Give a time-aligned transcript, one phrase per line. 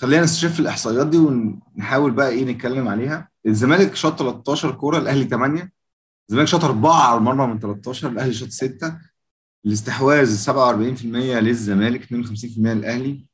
[0.00, 3.28] خلينا نستشف الإحصائيات دي ونحاول بقى إيه نتكلم عليها.
[3.46, 5.72] الزمالك شاط 13 كورة الأهلي 8
[6.28, 8.96] الزمالك شاط 4 على المرمى من 13 الأهلي شاط 6
[9.66, 12.08] الاستحواذ 47% للزمالك 52%
[12.58, 13.24] للأهلي.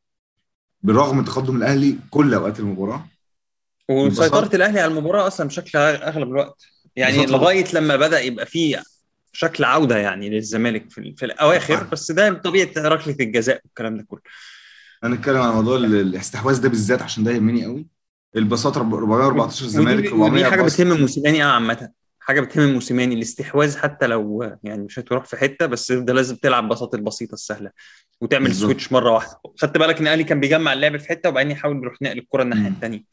[0.82, 3.06] بالرغم من تقدم الأهلي كل أوقات المباراة.
[3.90, 6.62] وسيطرة الأهلي على المباراة أصلا بشكل أغلب الوقت.
[6.96, 7.26] يعني.
[7.26, 8.82] لغاية لما بدأ يبقى فيه
[9.32, 11.84] شكل عودة يعني للزمالك في, في الأواخر.
[11.84, 14.20] بس ده طبيعة ركله الجزاء والكلام ده كله.
[15.04, 17.86] هنتكلم عن موضوع ال- الاستحواذ ده بالذات عشان ده يهمني قوي
[18.36, 23.76] البساطة 414 الزمالك ودي, ودي حاجة 400 بتهم موسيماني آه عامة حاجة بتهم موسيماني الاستحواذ
[23.76, 27.70] حتى لو يعني مش هتروح في حتة بس ده لازم تلعب بساط البسيطة السهلة
[28.20, 28.64] وتعمل بالظبط.
[28.70, 32.02] سويتش مرة واحدة خدت بالك إن الاهلي كان بيجمع اللعب في حتة وبعدين يحاول يروح
[32.02, 32.68] نقل الكرة الناحية.
[32.68, 33.04] الثانية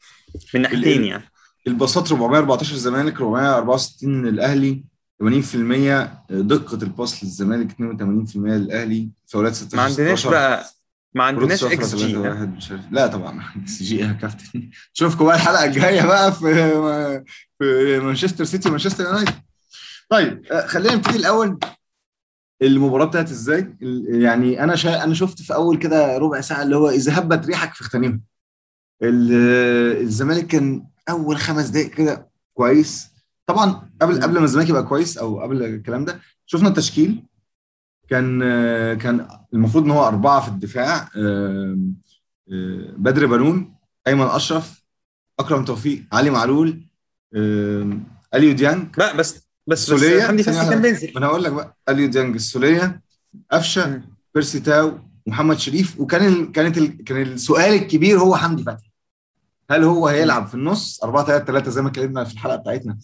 [0.54, 1.24] من ناحيتين يعني
[1.66, 4.84] البساط 414 الزمالك 464 الاهلي
[5.22, 5.26] 80%
[6.30, 10.30] دقة الباص للزمالك 82% للأهلي فاولات 16 ما عندناش 16.
[10.30, 10.64] بقى
[11.14, 12.82] ما عندناش إكس جي 3 1 مش عارف.
[12.90, 16.44] لا طبعا إكس جي يا كابتن نشوفكم بقى الحلقة الجاية بقى في
[17.58, 19.34] في مانشستر سيتي ومانشستر يونايتد.
[20.10, 21.58] طيب آه، خلينا نبتدي الأول.
[22.62, 23.76] المباراة بتاعت إزاي؟
[24.08, 25.04] يعني أنا شا...
[25.04, 28.20] أنا شفت في أول كده ربع ساعة اللي هو إذا هبت ريحك فاغتنمها
[29.02, 33.06] ال- الزمالك كان أول خمس دقائق كده كويس.
[33.46, 37.24] طبعا قبل قبل ما الزمالك يبقى كويس أو قبل الكلام ده شفنا التشكيل.
[38.10, 38.38] كان
[38.98, 41.08] كان المفروض إن هو أربعة في الدفاع
[42.96, 43.74] بدر بنون
[44.06, 44.84] أيمن أشرف
[45.40, 46.86] أكرم توفيق علي معلول
[48.34, 50.04] أليو ديانج لا بس بس بس.
[50.22, 50.82] حمدي فتحي كان.
[50.82, 53.02] بينزل ما أنا هقول لك بقى أليو ديانج السوليه
[53.52, 54.02] قفشه.
[54.34, 56.52] بيرسي تاو محمد شريف وكان ال...
[56.52, 57.04] كانت ال...
[57.04, 58.90] كان السؤال الكبير هو حمدي فتحي
[59.70, 62.98] هل هو هيلعب في النص 4 3 3 زي ما اتكلمنا في الحلقة بتاعتنا.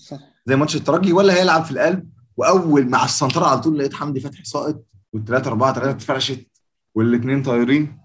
[0.47, 2.09] زي ماتش الترجي ولا هيلعب في القلب
[2.41, 6.47] وأول مع السنترة على طول لقيت حمدي فتحي ساقط والثلاثه 4 3 اتفرشت
[6.95, 8.01] والاثنين طايرين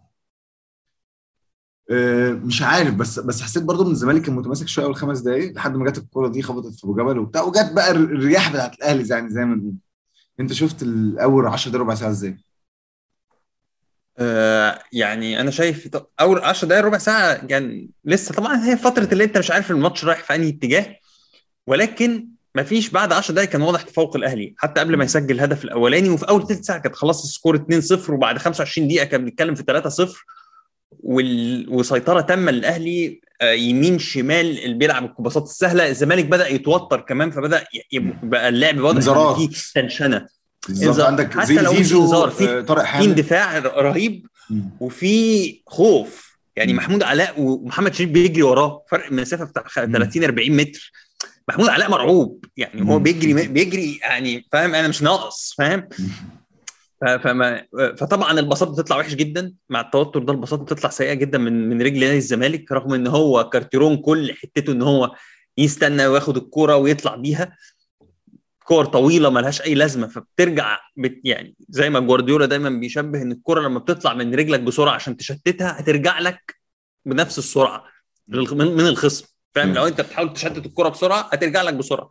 [1.91, 5.53] آه، مش عارف بس بس حسيت برضو إن الزمالك كان متماسك شوية أول خمس دقائق
[5.53, 9.07] لحد ما جت الكوره دي خبطت في أبو جبل وبتاع وجت بقى الرياح بتاعت الأهلي
[9.09, 9.73] يعني زي ما نقول
[10.39, 12.37] أنت شفت الأول 10 دقايق ربع ساعة إزاي؟
[14.17, 15.89] آه يعني أنا شايف
[16.19, 20.05] أول 10 دقائق ربع ساعة كان لسه طبعا هي فترة اللي أنت مش عارف الماتش
[20.05, 20.95] رايح في أنهي اتجاه
[21.67, 25.63] ولكن ما فيش بعد 10 دقائق كان واضح تفوق الأهلي حتى قبل ما يسجل الهدف
[25.63, 29.63] الأولاني وفي أول ثلث ساعة كانت خلاص السكور 2-0 وبعد 25 دقيقة كان بنتكلم في
[30.07, 30.09] 3-0
[30.99, 31.65] وال...
[31.69, 37.63] وسيطرة تامة للأهلي آه، يمين شمال اللي بيلعب الكباصات السهلة الزمالك بدأ يتوتر كمان فبدأ
[37.91, 40.27] يبقى اللعب واضح فيه تنشنة
[40.69, 41.05] بالظبط.
[41.05, 44.25] عندك حتى زي لو زيزو في- آه، طارق في حامد اندفاع ر- رهيب.
[44.79, 46.73] وفي خوف يعني.
[46.73, 49.91] محمود علاء ومحمد شريف بيجري وراه فرق مسافة بتاع خ- مم.
[49.93, 50.91] 30 40 متر
[51.49, 52.45] محمود علاء مرعوب.
[52.57, 52.99] يعني هو.
[52.99, 55.89] بيجري بيجري يعني فاهم؟ أنا مش ناقص فاهم؟
[57.01, 57.65] فما
[57.97, 61.99] فطبعا البساط بتطلع وحش جدا مع التوتر ده البساط بتطلع سيئة جدا من من رجل
[61.99, 65.15] نادي الزمالك رغم إن هو كارتيرون كل حتته إن هو
[65.57, 67.57] يستنى وياخد الكورة ويطلع بيها.
[68.65, 73.61] كور طويلة ملهاش أي لازمة فبترجع بت يعني زي ما جوارديولا دايما بيشبه إن الكورة
[73.61, 76.55] لما بتطلع من رجلك بسرعة عشان تشتتها هترجع لك
[77.05, 77.83] بنفس السرعة
[78.27, 79.27] من الخصم.
[79.55, 79.73] فاهم.
[79.73, 82.09] لو انت بتحاول تشتت الكوره بسرعة هترجع لك بسرعة.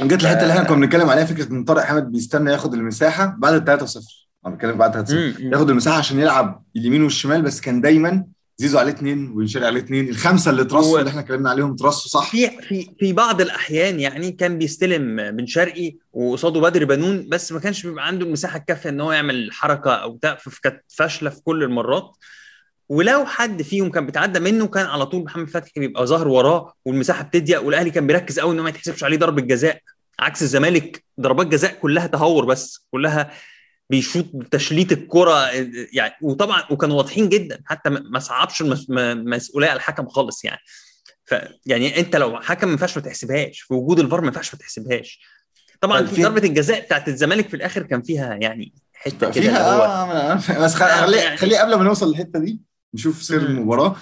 [0.00, 3.54] جت الحتة اللي إحنا كنا بنتكلم عليها فكرة إن طارق حامد بيستنى ياخد المساحة بعد
[3.54, 4.04] ال 3 0
[4.46, 5.52] أنا بتكلم بعد 3 0 مم.
[5.52, 8.24] ياخد المساحة عشان يلعب اليمين والشمال بس كان دايما
[8.58, 12.30] زيزو عليه اثنين وينشري عليه اثنين الخمسة اللي ترصوا اللي إحنا اتكلمنا عليهم ترصوا صح؟
[12.30, 17.60] في في في بعض الأحيان يعني كان بيستلم بن شرقي وقصاده بدر بنون بس ما
[17.60, 21.62] كانش بيبقى عنده المساحة الكافية إن هو يعمل حركة أو بتاع فكانت فاشلة في كل
[21.62, 22.16] المرات.
[22.88, 27.22] ولو حد فيهم كان بيتعدى منه كان على طول محمد فتحي بيبقى ظاهر وراه والمساحة
[27.24, 29.80] بتضيق والأهلي كان بيركز قوي انه ما يتحسبش عليه ضربة جزاء.
[30.20, 33.30] عكس الزمالك ضربات جزاء كلها تهور بس كلها
[33.90, 35.46] بيشوط تشليت الكرة
[35.92, 40.60] يعني وطبعا وكانوا واضحين جدا حتى ما صعبش المسؤوليه على الحكم خالص يعني.
[41.24, 41.34] ف
[41.66, 45.20] يعني أنت لو حكم ما ينفعش ما تحسبهاش في وجود الفار ما ينفعش ما تحسبهاش.
[45.80, 49.82] طبعا طيب في ضربة الجزاء بتاعت الزمالك في الآخر كان فيها يعني حتة كده فيها
[49.82, 50.34] آه
[50.64, 52.60] بس خليه خليه قبل ما نوصل للحتة دي.
[52.94, 53.46] نشوف سير مم.
[53.46, 53.96] المباراة.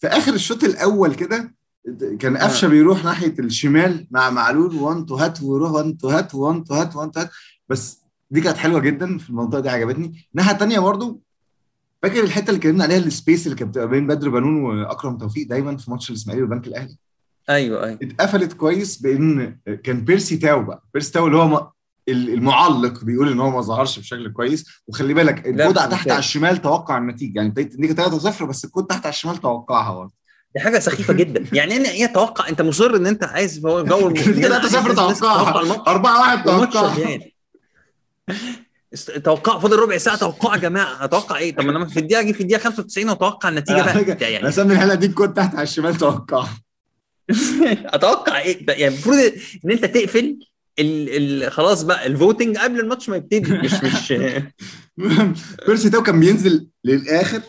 [0.00, 1.54] في آخر الشوط الأول كده
[2.18, 2.68] كان قفشة آه.
[2.68, 6.96] بيروح ناحية الشمال مع معلول one two هات ويروح one two هات one two هات
[6.96, 7.30] one two هات
[7.68, 10.28] بس دي كانت حلوة جدا في المنطقة دي عجبتني.
[10.32, 11.20] الناحيه الثانية برضو
[12.02, 15.48] فاكر الحتة اللي اتكلمنا عليها ال space اللي كانت بتبقى بين بدر بنون وأكرم توفيق
[15.48, 16.96] دايما في ماتش الإسماعيلي والبنك الأهلي؟
[17.50, 17.98] أيوه أيوه.
[18.02, 20.84] اتقفلت كويس بإن كان بيرسي تاو بقى.
[20.94, 21.70] بيرسي تاو اللي هو
[22.08, 24.66] المعلق بيقول إن هو ما ظهرش بشكل كويس.
[24.86, 26.10] وخلي بالك الكود تحت.
[26.10, 27.36] على الشمال توقع النتيجة.
[27.36, 30.12] يعني النتيجه 3 0 بس الكود تحت على الشمال توقعها برضه.
[30.54, 31.44] دي حاجة سخيفة جدا.
[31.52, 35.84] يعني أنا إيه توقع أنت مصر إن أنت عايز هو جو كده 3 0 توقعها.
[35.88, 37.18] 4 1 والماتش توقعها.
[38.94, 41.04] است- توقع فاضل ربع ساعة توقع يا جماعة.
[41.04, 44.32] أتوقع إيه؟ طب ما أنا في الدقيقة أجي في الدقيقة 95 واتوقع النتيجة بقى.
[44.32, 46.46] يعني اسمي الحلقة دي كود تحت على الشمال توقع
[47.96, 49.16] أتوقع إيه؟ يعني المفروض
[49.64, 50.38] إن أنت تقفل
[50.78, 53.52] ال ال خلاص بقى voting قبل الماتش ما يبتدي.
[53.58, 53.72] مش
[54.98, 57.42] مش بيرسي تاو كان بينزل للآخر.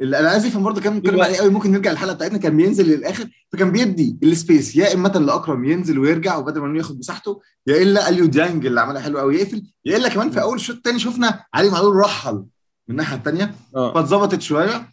[0.00, 1.20] اللي أنا عايز افهم برضه كان بنتكلم.
[1.20, 2.38] عليه قوي ممكن نرجع للحلقة بتاعتنا.
[2.38, 4.76] كان بينزل للآخر فكان بيدي ال space.
[4.76, 9.02] يا إما لاكرم ينزل ويرجع وبدل ما ياخد مساحته يا إلا أليو ديانج اللي عملها
[9.02, 12.44] حلو قوي يقفل يا إلا كمان في أول شوط تاني شفنا علي معلول رحل من
[12.90, 13.94] الناحية الثانية آه.
[13.94, 14.90] فاتظبطت شوية.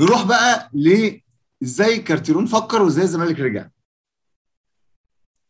[0.00, 1.10] نروح بقى ل
[1.62, 3.68] إزاي كارتيرون فكر وإزاي الزمالك رجع.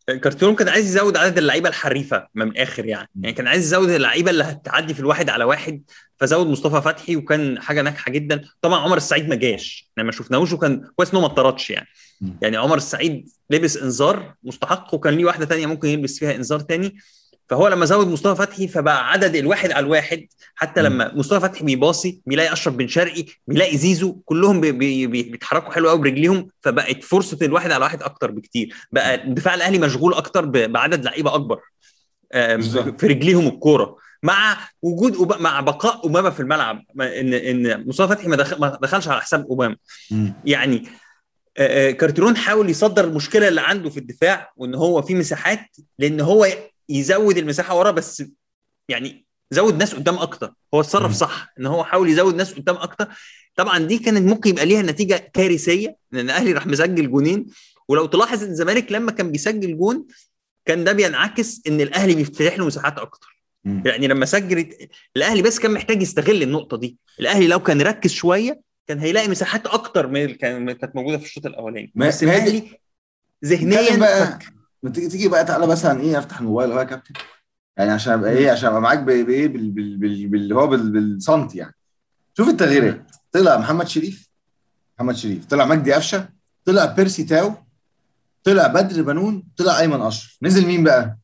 [0.07, 3.09] كارتيرون كان عايز يزود عدد اللعيبة الحريفة من الآخر يعني.
[3.21, 5.83] يعني كان عايز يزود اللعيبة اللي هتعدي في الواحد على واحد
[6.17, 8.45] فزود مصطفى فتحي وكان حاجة ناجحة جدا.
[8.61, 9.91] طبعا عمر السعيد ما جاش.
[9.97, 11.87] يعني ما شفناهوش وكان كويس انه ما اتطردش يعني.
[12.43, 16.97] يعني عمر السعيد لبس إنذار مستحق وكان ليه واحدة تانية ممكن يلبس فيها إنذار تاني.
[17.49, 20.27] فهو لما زود مصطفى فتحي فبقى عدد الواحد على الواحد.
[20.55, 20.83] حتى.
[20.83, 25.73] لما مصطفى فتحي بيباصي بيلاقي أشرف بن شرقي بيلاقي زيزو كلهم بي بي بي بيتحركوا
[25.73, 28.75] حلو قوي برجليهم فبقت فرصة الواحد على واحد أكتر بكتير.
[28.93, 31.59] بقى الدفاع الأهلي مشغول أكتر بعدد لعيبة أكبر.
[32.99, 33.97] في رجليهم الكورة.
[34.23, 38.79] مع وجود أوبا مع بقاء أوباما في الملعب ان إن مصطفى فتحي ما دخل- ما
[38.83, 39.77] دخلش على حساب أوباما.
[40.45, 40.85] يعني
[41.99, 45.61] كارتيرون حاول يصدر المشكلة اللي عنده في الدفاع وإن هو في مساحات
[45.99, 46.47] لإن هو
[46.93, 48.23] يزود المساحة ورا بس
[48.89, 51.13] يعني زود ناس قدام أكتر هو اتصرف.
[51.15, 53.09] صح إن هو حاول يزود ناس قدام أكتر
[53.57, 57.47] طبعا دي كانت ممكن يبقى ليها نتيجة كارثية لأن الاهلي راح مسجل جونين
[57.89, 60.07] ولو تلاحظ الزمالك لما كان بيسجل جون
[60.67, 63.83] كان ده بينعكس إن الأهلي بيفتح له مساحات أكتر مم.
[63.87, 64.69] يعني لما سجل
[65.17, 69.67] الأهلي بس كان محتاج يستغل النقطة دي الأهلي لو كان ركز شوية كان هيلاقي مساحات
[69.67, 72.79] أكتر من اللي كان كانت موجودة في الشوط الأولاني بس الأهلي
[73.45, 74.39] ذهنيا.
[74.83, 77.15] ما تيجي تيجي بقى تعالى مثلا إيه أفتح الموبايل اهو يا كابتن؟
[77.77, 81.59] يعني عشان أبقى إيه عشان أبقى معاك بإيه بال- بال- بال- باللي هو بال- بالسنتي
[81.59, 81.75] يعني.
[82.37, 84.29] شوف التغييرات طلع محمد شريف.
[84.99, 85.45] محمد شريف.
[85.47, 86.29] طلع مجدي قفشة.
[86.65, 87.55] طلع بيرسي تاو.
[88.45, 89.45] طلع بدر بنون.
[89.57, 90.39] طلع أيمن أشرف.
[90.43, 91.19] نزل مين بقى؟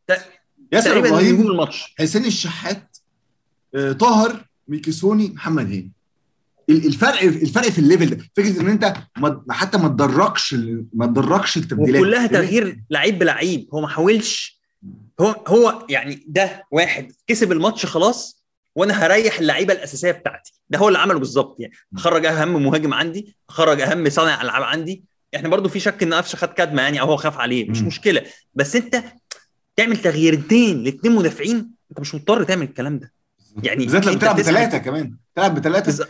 [0.72, 1.94] ياسر إبراهيم الماتش.
[1.99, 2.96] حسين الشحات
[3.75, 5.93] آه، طاهر ميكيسوني محمد هاني.
[6.69, 8.25] الفرق الفرق في الليفل ده.
[8.37, 10.56] فكرة إن أنت ما حتى ما تدركش
[10.93, 12.03] ما تدركش التبديلات.
[12.03, 13.69] وكلها تغيير لعيب بلعيب.
[13.75, 14.61] هو ما حاولش.
[15.20, 18.44] هو هو يعني ده واحد كسب الماتش خلاص
[18.75, 20.53] وأنا هريح اللعيبة الأساسية بتاعتي.
[20.70, 21.73] ده هو اللي عمله بالظبط يعني.
[21.97, 25.05] خرج أهم مهاجم عندي خرج أهم صانع ألعاب عندي.
[25.37, 27.71] إحنا برضو في شك إن قفشه خد كدمة يعني أو هو خاف عليه.
[27.71, 27.82] مش.
[27.82, 28.23] مشكلة.
[28.55, 29.05] بس أنت
[29.76, 33.12] تعمل تغييرتين لاثنين مدافعين أنت مش مضطر تعمل الكلام ده.
[33.62, 35.17] يعني بالذات أنت بتلعب بثلاثه كمان.
[35.35, 36.06] بتلعب بثلاثه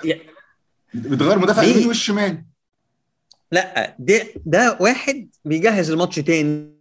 [0.94, 2.44] بتغير مدافع؟ اليمين والشمال
[3.52, 6.78] لا ده ده واحد بيجهز الماتش تاني.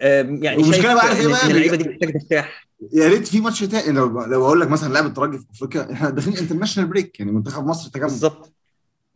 [0.00, 2.68] يعني والمشكلة شايف بقى عارف إن- بقى؟ اللعيبة دي محتاجة ترتاح.
[2.92, 3.92] يا ريت في ماتش تاني.
[3.92, 7.66] لو لو أقول لك مثلا لعبة ترجي في أفريقيا إحنا داخلين international break يعني منتخب
[7.66, 8.06] مصر تجمع.
[8.06, 8.52] بالظبط.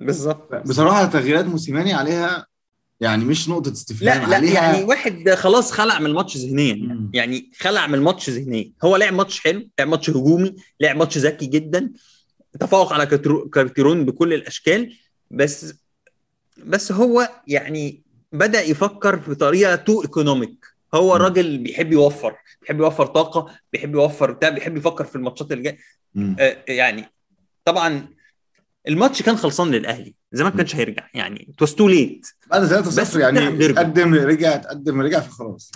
[0.01, 0.55] بالظبط.
[0.67, 2.47] بصراحة تغييرات موسيماني عليها
[3.01, 6.75] يعني مش نقطة استفهام لا لا عليها يعني واحد خلاص خلع من الماتش ذهنيا.
[6.75, 7.11] مم.
[7.15, 8.73] يعني خلع من الماتش ذهنيا.
[8.85, 11.93] هو لعب ماتش حلو لعب ماتش هجومي لعب ماتش ذكي جدا.
[12.61, 13.07] تفوق على
[13.53, 14.97] كارتيرون بكل الأشكال
[15.31, 15.75] بس
[16.67, 18.03] بس هو يعني
[18.33, 21.17] بدأ يفكر بطريقة too economic هو مم.
[21.17, 25.79] الراجل بيحب يوفر بيحب يوفر طاقة بيحب يوفر بتاع بيحب يفكر في الماتشات اللي جاية.
[26.39, 27.05] آه، يعني
[27.65, 28.09] طبعا
[28.89, 32.89] الماتش كان خلصان للأهلي زمان ما كانش هيرجع يعني it was too late بعد 3
[32.89, 33.69] بس 0 يعني.
[33.69, 35.73] تقدم رجع تقدم رجع فخلاص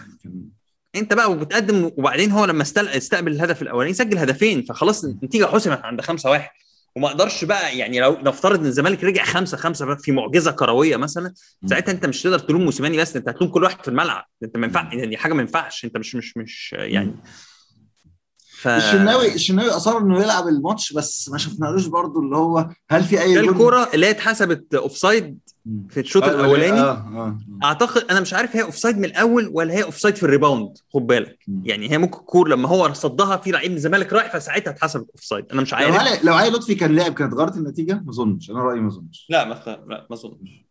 [0.95, 2.63] انت بقى وبتقدم وبعدين هو لما.
[2.63, 6.51] استقبل الهدف الأولاني سجل هدفين فخلاص النتيجة حسمت عند 5 1
[6.97, 11.35] وما أقدرش بقى يعني لو نفترض إن الزمالك رجع 5 5 في معجزة كروية مثلا
[11.67, 14.25] ساعتها أنت مش تقدر تلوم موسيماني بس أنت هتلوم كل واحد في الملعب.
[14.43, 15.85] أنت ما ينفع يعني حاجة ما ينفعش.
[15.85, 17.17] أنت مش مش مش يعني.
[18.59, 23.21] ف الشناوي الشناوي اصر إنه يلعب الماتش بس ما شفنالوش برضو اللي هو هل في
[23.21, 25.39] أي الكوره اللي هي اتحسبت اوفسايد.
[25.91, 29.75] في الشوط آه، الأولاني؟ آه آه أعتقد أنا مش عارف هي offside من الأول ولا
[29.75, 31.39] هي offside في ال rebound خد بالك.
[31.65, 35.45] يعني هي ممكن كور لما هو صدها في لعيب من الزمالك رايح فساعتها اتحسبت offside.
[35.53, 35.97] أنا مش لو عارف.
[35.97, 38.51] علي لو علي لطفي كان لعب كانت غيرت النتيجة؟ ما أظنش.
[38.51, 39.27] أنا رأيي ما أظنش.
[39.31, 40.65] لا ما لا ما أظنش.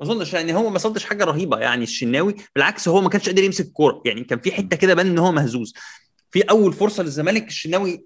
[0.00, 1.58] ما أظنش يعني هو ما صدش حاجة رهيبة.
[1.58, 4.02] يعني الشناوي بالعكس هو ما كانش قادر يمسك الكورة.
[4.04, 5.74] يعني كان في حتة كده بان إن هو مهزوز.
[6.30, 8.04] في أول فرصة للزمالك الشناوي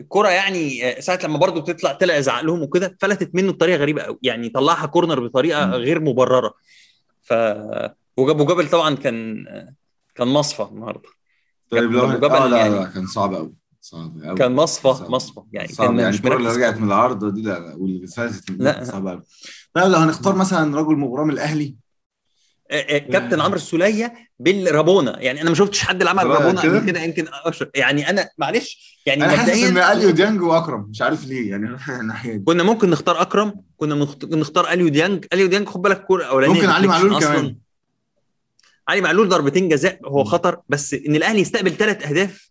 [0.00, 4.02] الكرة يعني آه، ساعة لما برضه بتطلع طلع يزعق لهم وكده فلتت منه بطريقة غريبة
[4.02, 5.70] قوي يعني طلعها corner بطريقة.
[5.70, 6.54] غير مبررة.
[7.22, 7.32] ف
[8.16, 9.44] وجاب جابل طبعا كان
[10.14, 11.08] كان مصفى النهارده.
[11.70, 15.10] طيب لو جبل آه لا يعني- لا كان صعب قوي صعب قوي كان مصفى صعب.
[15.10, 15.40] مصفى.
[15.52, 15.86] يعني صعب.
[15.86, 18.84] كان يعني مش الكورة اللي مركز رجعت من العارضه دي لا لا واللي فازت لا.
[18.84, 19.22] صعب قوي
[19.74, 21.64] طيب لو هنختار مثلا رجل مباراه من الأهلي.
[21.64, 21.89] آه، آه،
[22.98, 26.86] كابتن عمرو السولية بالرابونا يعني أنا ما شفتش حد اللي عمل بقى رابونا كده؟ قبل
[26.90, 27.70] كده يمكن أشهر.
[27.74, 32.32] يعني أنا معلش يعني أنا حاسس إن أليو ديانج وأكرم مش عارف ليه يعني الناحيه
[32.36, 36.54] دي كنا ممكن نختار أكرم كنا نختار أليو ديانج أليو ديانج خد بالك الكوره الاولانيه
[36.54, 37.20] ممكن علي معلول.
[37.20, 37.56] كمان.
[38.88, 40.24] علي معلول ضربتين جزاء هو.
[40.24, 42.50] خطر بس إن الأهلي يستقبل ثلاث أهداف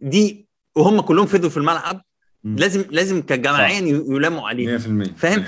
[0.00, 2.02] دي وهم كلهم فضلوا في الملعب.
[2.44, 4.80] لازم لازم كجماعيا يلاموا عليه 100%
[5.16, 5.44] فاهم؟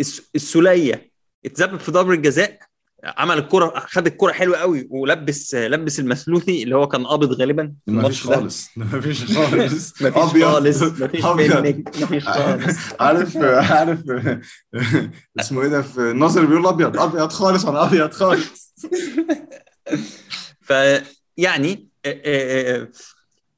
[0.00, 1.10] الس- السولية
[1.46, 2.58] اتسبب في ضربة جزاء
[3.04, 8.08] عمل الكرة خد الكرة حلوة قوي ولبس لبس المسلوثي اللي هو كان قابض غالبا ما
[8.08, 8.22] فيش.
[8.26, 10.44] خالص ما فيش خالص مفيش أبيض.
[10.44, 10.82] خالص.
[10.82, 14.00] منك مفيش خالص عارف عارف
[15.40, 18.74] اسمه إيه ده في الناظر بيقول أبيض أبيض خالص أنا أبيض خالص
[20.60, 21.88] فيعني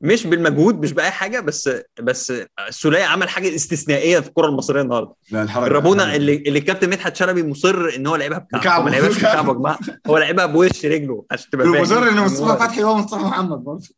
[0.02, 2.32] مش بالمجهود مش بأي حاجة بس بس
[2.68, 5.14] السوليه عمل حاجة استثنائية في الكرة المصرية النهارده.
[5.32, 8.84] الرابونه اللي اللي الكابتن مدحت شلبي مصر إن هو لعبها بكعبة.
[8.84, 9.48] ما لعبهاش بكعبة.
[9.48, 9.78] يا جماعة.
[10.06, 13.88] هو لعبها بوش رجله عشان تبقى المصر إن مصطفى فتحي هو مصطفى محمد برضه.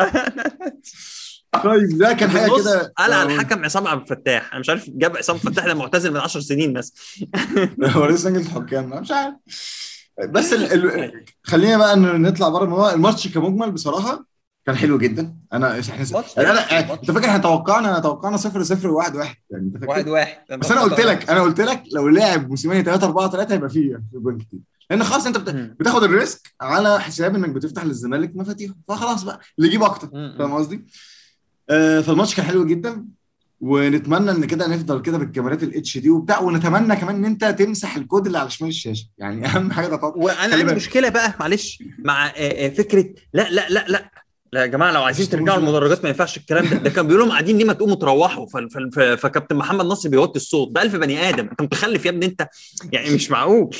[1.64, 2.92] طيب ده كان حاجة كده.
[2.96, 4.50] قال على الحكم عصام عبد الفتاح.
[4.52, 6.94] أنا مش عارف جاب عصام الفتاح ده معتزل من 10 سنين بس.
[7.84, 8.90] هو لسه لجنه الحكام.
[8.90, 9.34] مش عارف.
[10.28, 10.72] بس ال...
[10.72, 11.24] ال...
[11.42, 14.33] خلينا بقى نطلع بره الماتش كمجمل بصراحة
[14.66, 15.36] كان حلو جدا.
[15.52, 16.52] أنا إحنا يعني أنا
[16.88, 17.00] ماتش.
[17.00, 20.58] أنت فاكر إحنا توقعنا توقعنا 0 0 1 1 يعني أنت فاكر؟ واحد واحد.
[20.58, 23.94] بس أنا قلت لك أنا قلت لك لو لعب موسيماني 3 4 3 هيبقى فيه
[24.12, 24.60] في جوان كتير.
[24.90, 25.36] لأن خلاص أنت.
[25.80, 30.08] بتاخد الريسك على حساب إنك بتفتح للزمالك مفاتيح فخلاص بقى اللي يجيب أكتر.
[30.38, 30.86] فاهم قصدي؟
[31.70, 33.04] آه فالماتش كان حلو جدا.
[33.60, 36.40] ونتمنى إن كده نفضل كده بالكاميرات ال HD وبتاع.
[36.40, 39.06] ونتمنى كمان إن أنت تمسح الكود اللي على شمال الشاشة.
[39.18, 40.74] يعني أهم حاجة ده وأنا عندي.
[40.74, 44.10] مشكلة بقى معلش مع آه، آه، فكرة لا لا لا لا.
[44.54, 45.58] لا يا جماعة لو عايزين ترجعوا.
[45.58, 46.76] المدرجات ما ينفعش الكلام ده.
[46.76, 48.46] ده كان بيقول لهم قاعدين ليه ما تقوموا تروحوا؟
[49.16, 50.68] فكابتن محمد نصر بيوطي الصوت.
[50.72, 51.48] ده ألف بني آدم.
[51.50, 52.48] أنت متخلف يا ابني؟ أنت
[52.92, 53.70] يعني مش معقول.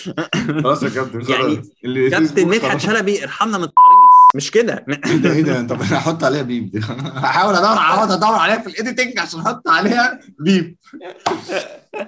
[0.62, 2.81] خلاص يا كابتن يعني كابتن مدحت.
[2.81, 6.70] شلبي ارحمنا من التعريض مش كده؟ إيه ده إيه ده؟ طب أنا هحط عليها beep.
[6.71, 6.81] دي
[7.25, 10.75] هحاول أدور اقعد أدور عليها في ال editing عشان أحط عليها beep.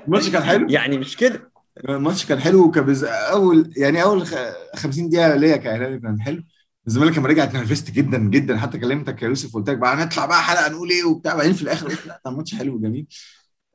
[0.06, 1.50] الماتش كان حلو؟ يعني مش كده.
[1.88, 4.34] الماتش كان حلو وكبز اول يعني أول خ-
[4.76, 6.42] 50 دقيقة ليا كاهلاوي كان حلو.
[6.86, 8.56] الزمالك لما رجع اتنرفزت جدا جدا.
[8.58, 11.36] حتى كلمتك يا يوسف قلت لك بقى هنطلع بقى حلقة نقول إيه وبتاع.
[11.36, 13.06] بعدين في الآخر قلت لا ده ماتش حلو وجميل.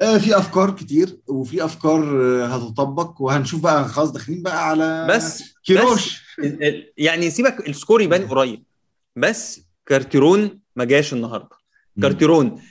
[0.01, 3.21] آه في أفكار كتير وفي أفكار آه، هتطبق.
[3.21, 6.21] وهنشوف بقى خلاص داخلين بقى على بس كيروش.
[6.39, 8.63] ال- يعني سيبك ال score يبان قريب.
[9.15, 11.49] بس كارتيرون ما جاش النهارده.
[12.01, 12.61] كارتيرون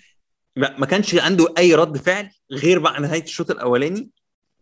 [0.57, 4.11] ما ما كانش عنده أي رد فعل غير بعد نهاية الشوط الأولاني.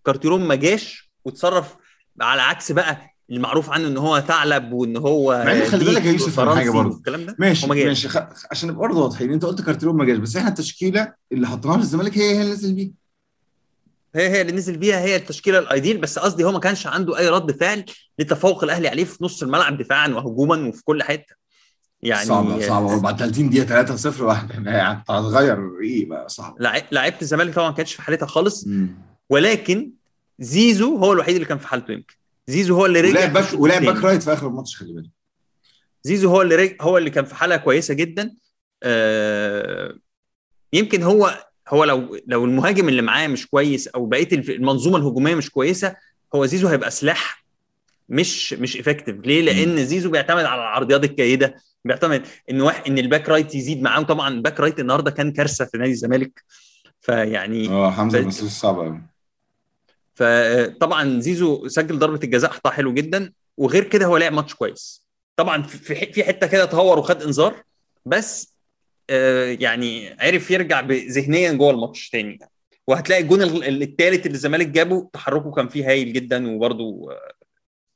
[0.06, 1.76] كارتيرون ما جاش وتصرف
[2.20, 6.28] على عكس بقى المعروف عنه إن هو ثعلب وإن هو مع خلي بالك يا يوسف
[6.28, 6.94] وفرنسي برضه.
[6.94, 7.36] والكلام ده.
[7.38, 7.66] ماشي.
[7.66, 8.18] ماشي خ...
[8.50, 12.18] عشان نبقى برضه واضحين أنت قلت كارتيرون ما جاش بس إحنا التشكيلة اللي حطيناها للزمالك
[12.18, 12.90] هي هي اللي نزل بيها.
[14.14, 17.18] هي هي اللي نزل بيها هي التشكيلة ال ideal بس قصدي هو ما كانش عنده
[17.18, 17.84] أي رد فعل
[18.18, 21.34] لتفوق الأهلي عليه في نص الملعب دفاعا وهجوما وفي كل حتة.
[22.02, 23.00] يعني صعبة صعبة.
[23.00, 24.68] بعد 30 دقيقة 3 0 واحد
[25.10, 26.56] هتغير إيه بقى؟ صعب.
[26.60, 28.66] لع- لعيبة الزمالك طبعا ما كانتش في حالتها خالص.
[29.30, 29.90] ولكن
[30.38, 32.14] زيزو هو الوحيد اللي كان في حالته يمكن.
[32.48, 33.82] زيزو هو اللي رجع ولعب back ولعب.
[33.82, 35.10] back right في آخر الماتش خلي بالك.
[36.02, 36.76] زيزو هو اللي رج...
[36.80, 38.34] هو اللي كان في حالة كويسة جدا.
[38.82, 39.94] آه...
[40.72, 45.50] يمكن هو هو لو لو المهاجم اللي معاه مش كويس أو بقية المنظومة الهجومية مش
[45.50, 45.96] كويسة
[46.34, 47.44] هو زيزو هيبقى سلاح
[48.08, 53.04] مش مش effective ليه؟ لأن زيزو بيعتمد على العرضيات الجيده بيعتمد إن واحد إن ال
[53.04, 56.44] back right يزيد معاه وطبعا ال back right النهارده كان كارثة في نادي الزمالك.
[57.00, 59.02] فيعني آه حمزة ف- مسؤول صعب قوي
[60.18, 65.04] فطبعا زيزو سجل ضربة الجزاء حطها حلو جدا وغير كده هو لعب ماتش كويس
[65.36, 67.62] طبعا في في حتة كده تهور وخد انذار
[68.06, 68.54] بس
[69.10, 72.38] آه، يعني عرف يرجع ذهنيا جوه الماتش تاني.
[72.86, 77.08] وهتلاقي الجون الثالث اللي الزمالك جابه تحركه كان فيه هايل جدا وبرده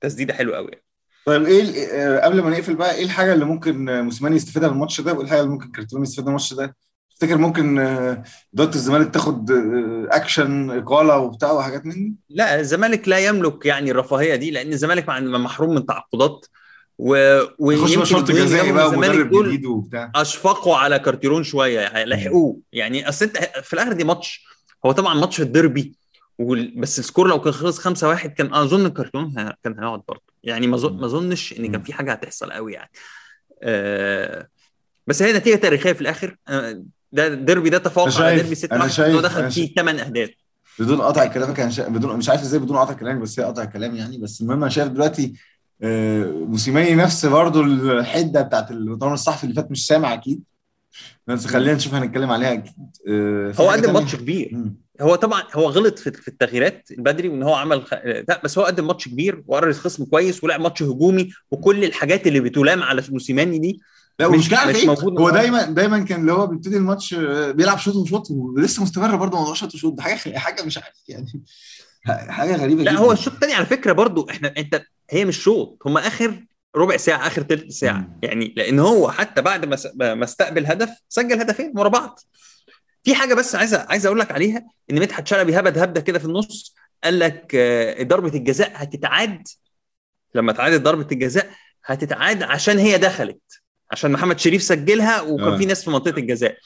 [0.01, 0.85] تسديدة حلوة قوي يعني.
[1.27, 4.75] طيب إيه آه، قبل ما نقفل بقى إيه الحاجة اللي ممكن آه، موسيماني يستفيدها من
[4.75, 6.77] الماتش ده وإيه الحاجة اللي ممكن كارتيرون يستفيدها من الماتش ده
[7.15, 8.23] تفتكر ممكن آه،
[8.55, 13.91] ادارة الزمالك تاخد آه، اكشن إقالة وبتاع وحاجات من دي؟ لا الزمالك لا يملك يعني
[13.91, 16.47] الرفاهية دي لأن الزمالك محروم من تعاقدات
[16.99, 17.39] و...
[17.59, 20.13] بقى شرط جزائي بقى ومدرب جديد وبتاع.
[20.15, 24.45] أشفقوا على كارتيرون شوية يعني لحقوه يعني أصل أنت في الآخر دي ماتش.
[24.87, 25.95] هو طبعا ماتش الديربي
[26.39, 30.03] وال- بس ال score لو كان خلص 5 1 كان أظن كارتيرون ه- كان هيقعد
[30.09, 30.23] برضه.
[30.45, 31.83] يعني ما أظنش إن كان.
[31.83, 32.91] في حاجة هتحصل قوي يعني.
[33.63, 34.49] آه
[35.07, 36.37] بس هي نتيجة تاريخية في الآخر.
[36.49, 40.03] آه، ده الديربي ده تفوق على ديربي 6 أنا 1 شايف- هو دخل فيه 8
[40.03, 40.31] أهداف
[40.79, 41.89] بدون قطع كلامك أنا شا...
[41.89, 44.69] بدون مش عارف إزاي بدون قطع كلامك بس هي قطع كلام يعني بس المهم أنا
[44.71, 45.35] شايف دلوقتي
[45.83, 50.43] آه، موسيماني نفس برضو الحتة بتاعت المؤتمر الصحفي اللي فات مش سامع أكيد
[51.27, 52.73] بس خلينا نشوف هنتكلم عليها أكيد
[53.09, 54.77] آه، هو قدم؟ ماتش كبير مم.
[55.01, 57.95] هو طبعا هو غلط في في التغييرات البدري وإن هو عمل خ...
[58.29, 62.41] لا بس هو قدم ماتش كبير وقرر الخصم كويس ولعب ماتش هجومي وكل الحاجات اللي
[62.41, 63.81] بتلام على موسيماني دي
[64.19, 64.89] لا مش- ومش عارف مش إيه
[65.19, 65.31] هو.
[65.31, 69.55] دايما دايما كان اللي هو بيبتدي الماتش آه، بيلعب شوط وشوط ولسه مستمر برضه موضوع
[69.55, 71.43] شوط وشوط ده حاجة حاجة مش عارف يعني
[72.33, 73.01] حاجة غريبة لا جدا.
[73.01, 76.45] هو الشوط الثاني على فكرة برضو إحنا أنت هي مش شوط هم آخر
[76.77, 77.93] ربع ساعة آخر ثلث ساعة.
[77.99, 78.19] مم.
[78.23, 79.77] يعني لأن هو حتى بعد ما
[80.15, 82.21] ما استقبل هدف سجل هدفين ورا بعض.
[83.05, 86.25] في حاجة بس عايز عايز أقول لك عليها إن مدحت شلبي هبد هبدة كده في
[86.25, 89.49] النص قال لك آه، ضربة الجزاء هتتعاد.
[90.35, 91.51] لما تعاد ضربة الجزاء
[91.85, 93.62] هتتعاد عشان هي دخلت.
[93.93, 95.57] عشان محمد شريف سجلها وكان آه.
[95.57, 96.57] في ناس في منطقة الجزاء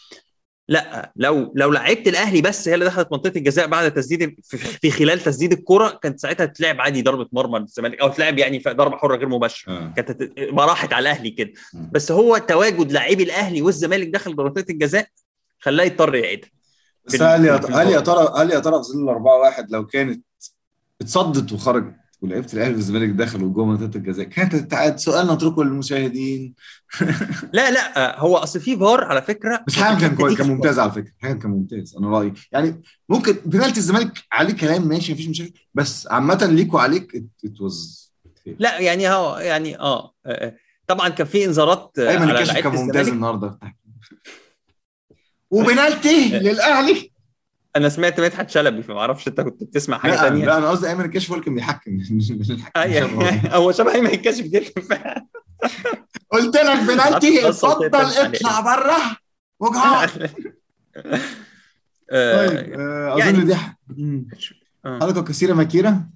[0.68, 5.20] لا لو لو لعيبه الأهلي بس هي اللي دخلت منطقة الجزاء بعد تسديد في, خلال
[5.20, 9.16] تسديد الكرة كانت ساعتها تلعب عادي ضربة مرمى للزمالك أو تلعب يعني في ضربة حرة
[9.16, 9.92] غير مباشرة آه.
[9.96, 11.90] كانت راحت على الأهلي كده مم.
[11.92, 15.08] بس هو تواجد لاعبي الأهلي والزمالك داخل منطقة الجزاء
[15.60, 16.50] خلاه يضطر يعيدها
[17.04, 17.56] بس هل يا.
[17.56, 20.24] ترى هل يا ترى في ظل 4 1 لو كانت
[21.00, 21.94] اتصدت وخرجت
[22.26, 24.26] ولعيبه الاهلي والزمالك دخلوا جوه منطقة الجزاء.
[24.26, 26.54] كانت تتعاد سؤال نتركه للمشاهدين
[27.52, 29.64] لا لا هو أصل في فار على فكرة.
[29.66, 31.12] بس حاجة كان كويس كان ممتاز على فكرة.
[31.22, 32.32] حاجة كان ممتاز أنا رأيي.
[32.52, 35.52] يعني ممكن بنالتي الزمالك عليه كلام ماشي مفيش مشاكل.
[35.74, 37.14] بس عامة ليك وعليك
[37.44, 38.06] ات واز
[38.58, 40.56] لا يعني هو يعني آه آه،
[40.86, 43.58] طبعا كان في انذارات آه، أيمن الكاشف كان ممتاز النهارده.
[45.50, 47.10] وبنالتي للأهلي.
[47.76, 50.88] أنا سمعت مدحت شلبي فما أعرفش أنت كنت بتسمع حاجة لا ثانية لا أنا قصدي
[50.88, 51.98] أيمن الكاشف هو اللي كان بيحكم.
[52.78, 55.26] أي- هو شبه أيمن الكاشف جدا فعلا.
[56.32, 58.96] قلت لك بنالتي اتفضل اطلع بره
[59.60, 60.10] وجهها
[62.10, 63.54] آه، طيب آه، أظن يعني- دي.
[64.86, 64.98] آه.
[65.00, 66.06] حلقه كثيرة مكيره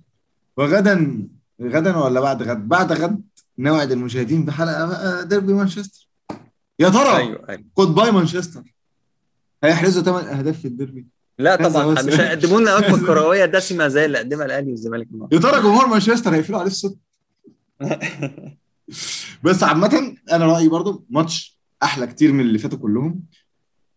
[0.56, 1.28] وغدا
[1.62, 3.22] غدا ولا بعد غد؟ بعد غد
[3.58, 6.08] نوعد المشاهدين بحلقه بقى ديربي مانشستر.
[6.78, 8.62] يا ترى أيوه goodbye مانشستر.
[9.64, 11.06] هيحرزوا ثمان أهداف في الديربي.
[11.42, 12.20] لا طبعا مش.
[12.20, 16.58] هيقدموا لنا وجبه كروية دسمه زي اللي قدمها الأهلي والزمالك يا ترى جمهور مانشستر هيقفلوا
[16.58, 16.98] عليه الصوت
[19.44, 23.20] بس عامة أنا رأيي برضو ماتش أحلى كتير من اللي فاتوا كلهم.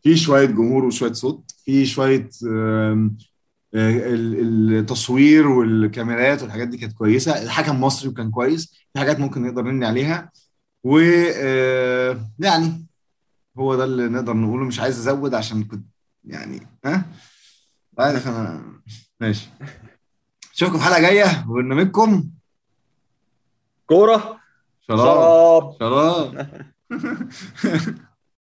[0.03, 3.09] في شوية جمهور وشوية صوت في شوية آه،
[3.75, 7.41] ال- التصوير والكاميرات والحاجات دي كانت كويسة.
[7.43, 10.31] الحكم مصري وكان كويس في حاجات ممكن نقدر نبني عليها.
[10.83, 10.99] و
[11.35, 12.85] آه، يعني
[13.57, 15.85] هو ده اللي نقدر نقوله مش عايز أزود عشان كنت
[16.25, 17.05] يعني ها؟
[17.99, 18.63] عارف أنا
[19.19, 19.49] ماشي.
[20.53, 22.29] اشوفكم في حلقة جاية وبرنامجكم.
[23.87, 24.39] كورة.
[24.87, 25.75] شراب.
[25.79, 26.47] شراب.